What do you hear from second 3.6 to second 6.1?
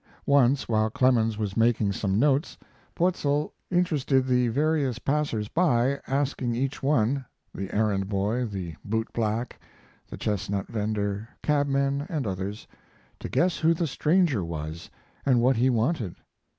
interested the various passers by